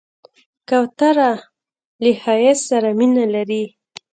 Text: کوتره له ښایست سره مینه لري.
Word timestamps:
کوتره 0.69 1.31
له 2.03 2.11
ښایست 2.21 2.63
سره 2.71 2.89
مینه 2.99 3.25
لري. 3.35 3.63